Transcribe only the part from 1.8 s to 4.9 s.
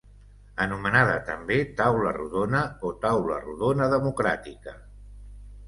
Taula Rodona, o Taula Rodona Democràtica.